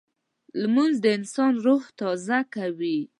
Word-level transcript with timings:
لمونځ 0.61 0.95
د 1.01 1.05
انسان 1.17 1.53
روح 1.65 1.83
تازه 1.99 2.39
کوي 2.55 2.99